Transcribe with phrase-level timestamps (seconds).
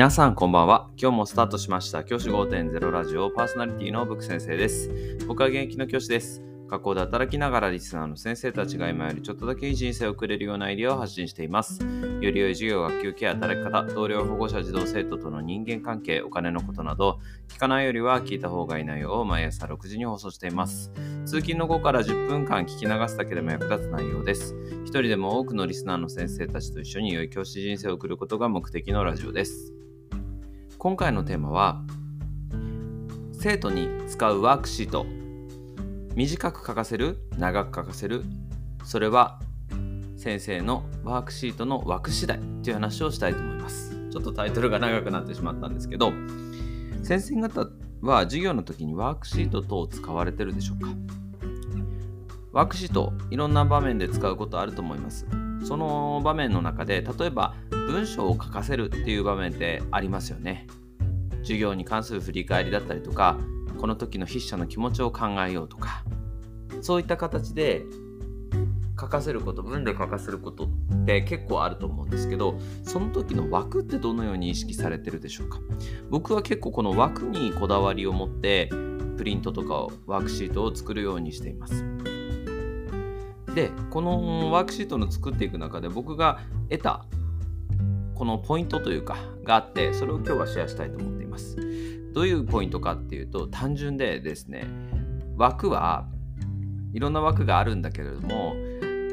[0.00, 0.88] 皆さんこんばんは。
[0.96, 4.88] 今日もスタートしました教師5.0ラジオパーソナリティのブク先生です。
[5.28, 6.42] 僕は現役の教師です。
[6.70, 11.82] 学校で働きながらリスナーの先生たちが今よりちょっとだけいい人生を送れるようなアイデアを発信しています。
[12.22, 20.90] より良い授業、学級ケア、働き方、同僚、保護者、児童生徒との人間関係、お金のことなど、聞かないよりは聞いた方がいい内容を毎朝6時に放送しています。
[21.26, 24.56] 通勤の後から10分間聞き流すだけでも役立つ内容です。
[24.84, 29.74] 一人でも多くのリスナーの先生たちと一緒に良い教師人生を送ることが目的のラジオです。
[30.82, 31.82] 今回のテーマは
[33.38, 35.04] 生徒に使うワークシート。
[36.14, 38.24] 短く書かせる長く書かせる。
[38.82, 39.38] それは
[40.16, 42.40] 先生のワークシートの枠次第。
[42.62, 43.94] という話をしたいと思います。
[44.10, 46.14] ちょっとタイトルが長くなってしまったんですけど
[47.02, 47.66] 先生方
[48.00, 50.88] は授業の時にワークシート等を使われてるでしょうか？
[52.52, 55.26] ワークシートいろんな場面で使うことあると思います。
[55.62, 60.66] その場面の中で例えば文章を書かせるっていう場面ってありますよね。
[61.42, 63.38] 授業に関する振り返りだったりとか
[63.78, 66.04] この時の筆者の気持ちを考えようとか
[66.80, 67.84] そういった形で
[68.98, 70.68] 書かせること文で書かせることっ
[71.06, 75.58] て結構あると思うんですけどその時の枠ってどのように意識されてるでしょうか？
[76.10, 78.68] 僕は結構この枠にこだわりを持って
[79.16, 81.82] プリントとかをワークシートを作るようにしています。
[83.54, 87.06] でこのワークシートの作っていく中で僕が得た
[88.20, 91.56] このポイントというかがあってそれを今日はシェアしたいと思っています。
[92.12, 94.66] どういうポイントかっていうと単純でですね
[95.38, 96.06] 枠は
[96.92, 98.54] いろんな枠があるんだけれども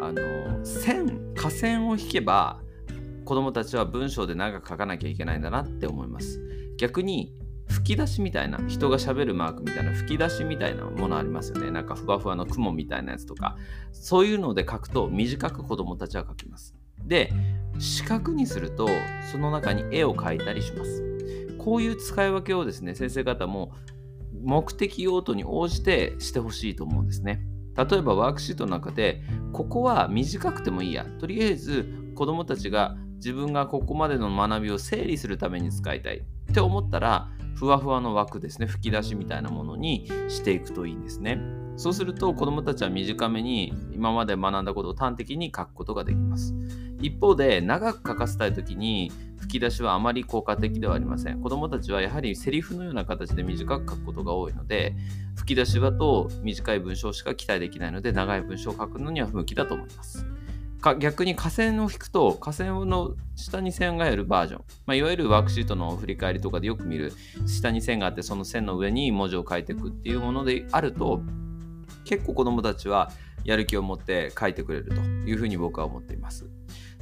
[0.00, 2.58] あの線下線を引けば
[3.24, 6.40] 子どもたちは文章で長く書かなきゃいけないんだなって思います。
[6.76, 7.32] 逆に
[7.68, 11.70] 吹き出しみたいな人がしゃべるマークみたいな吹き出しみたいなものありますよね。
[11.70, 13.56] なんかふわふわの雲みたいなやつとか
[13.92, 16.74] そういうので書くと短く子どもたちは書きます。
[17.06, 17.32] で
[17.78, 18.88] 四角にすると
[19.30, 21.04] その中に絵を描いたりします。
[21.58, 23.72] こういう使い分けをですね先生方も
[24.42, 27.42] 目的用途に応じてしてほしいと思うんですね。
[27.76, 29.22] 例えばワークシートの中で
[29.52, 31.04] ここは短くてもいいや。
[31.04, 36.18] とりあえず子どもたちが自分がここまでの学びを整理するために使いたい。
[36.18, 38.66] って思ったらふわふわの枠ですね。
[38.66, 41.40] 吹き出しみたいなものにしていくといいんですね。
[41.76, 46.54] そうすると子どもたちは短めに今まで学んだことを端的に書くことができます。
[47.00, 51.40] 一方で長く書かせたい時に吹き出しはあまり効果的ではありません。
[51.40, 54.94] 子どもたちはやはりセリフのような形で短く書くことが多いので
[55.36, 60.26] 吹き出しだと短い文章しか期待できないので長い文章を書くのには不向きだと思います。
[60.80, 67.12] か逆に下線を引くと下線の下に線があるバージョン、まあ、いわゆるワークシートの振り返りとかでよく見る
[67.46, 71.20] 下に線があってその線の上に文字を書いていくっていうものであると
[72.04, 73.10] 結構子どもたちは
[73.44, 76.46] やる気を持って書いてくれるというふうに僕は思っています。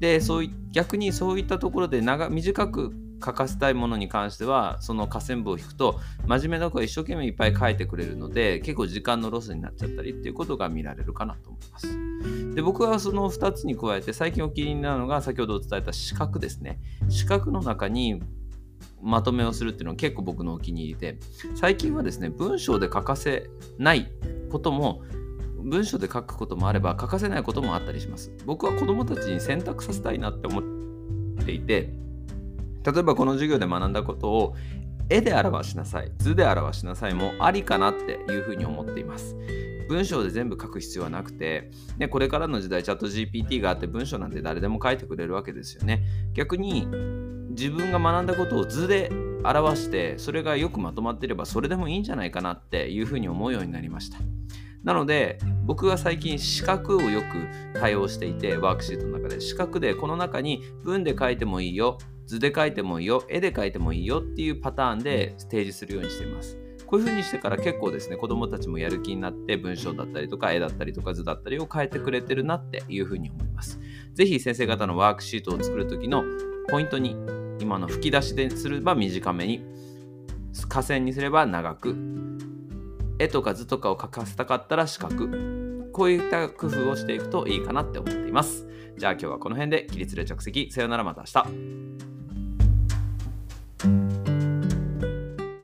[0.00, 12.54] でそうい逆にそういったところで長短く書かせたいものに関してはその下線部を引くと真面目な子は一生懸命いっぱい書いてくれるので結構時間のロスになっちゃったりっていうことが見られるかなと思います。
[12.54, 16.80] で僕はその2つに加えて最近お気に入りなのが先ほど伝えた四角ですね。
[17.08, 18.22] 四角の中に
[19.02, 21.18] まとめをするっていうのは結構僕のお気に入りで
[21.54, 24.10] 最近はですね文章で書かせない
[24.50, 25.02] ことも
[25.62, 28.32] 文章で書くこともあれば書かせないこともあったりします。
[28.46, 31.92] 僕は子どもたちに選択させたいなって思っていて
[32.84, 34.56] 例えばこの授業で学んだことを
[35.08, 39.36] 絵で表しなさい図で表しなさいもありかなっていうふうに思っています。
[39.88, 46.04] 文章で全部書く必要はなくて、ね、これからの時代チャット GPT があって文章なんて誰でも書いてくれるわけですよね。
[46.32, 46.86] 逆に
[47.50, 49.10] 自分が学んだことを図で
[49.42, 54.18] 表してそれがよくまとまっていればそれでもいいんじゃないかなっていうふうに思うようになりました。
[54.84, 59.40] なので僕は最近四角をよく対応していてワークシートの中で。
[59.40, 66.56] 四角でこの中に文で書いてもいいよ図で書いてもいいよ絵で書いてもいいよっていうパターンで提示するようにしています。
[66.86, 73.80] こういう風にしてから結構ですね子どもたちもやる気になって文章だったりとか絵だったりとか図だったりを変えてくれてるなっていう風に思います。
[74.14, 76.24] 是非先生方のワークシートを作る時の
[76.68, 77.16] ポイントに
[77.60, 79.64] 今の吹き出しですれば短めに
[80.52, 81.94] 下線にすれば長く
[83.20, 85.28] 絵とか図とかを描かせたかったら四角
[85.92, 88.66] こういった工夫をしていくといいかなって思っています。
[88.96, 90.72] じゃあ今日はこの辺で起立で着席。
[90.72, 91.42] さよならまた明
[94.16, 94.19] 日。